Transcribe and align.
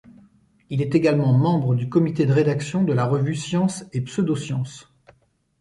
Il 0.71 0.81
est 0.81 0.95
également 0.95 1.31
membre 1.31 1.75
du 1.75 1.87
comité 1.87 2.25
de 2.25 2.33
rédaction 2.33 2.83
de 2.83 2.91
la 2.91 3.05
revue 3.05 3.35
Science 3.35 3.85
et 3.93 4.01
pseudo-sciences. 4.01 4.91